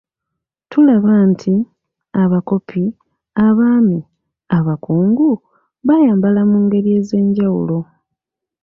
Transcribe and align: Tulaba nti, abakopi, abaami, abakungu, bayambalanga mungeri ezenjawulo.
Tulaba 0.69 1.13
nti, 1.31 1.53
abakopi, 2.23 2.83
abaami, 3.45 3.99
abakungu, 4.57 5.29
bayambalanga 5.87 6.49
mungeri 6.51 6.89
ezenjawulo. 6.99 7.77